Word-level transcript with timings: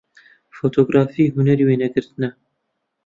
فۆتۆگرافی 0.55 1.31
هونەری 1.33 1.65
وێنەگرتنە 1.67 2.29